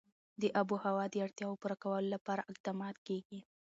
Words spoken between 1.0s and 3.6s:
د اړتیاوو پوره کولو لپاره اقدامات کېږي.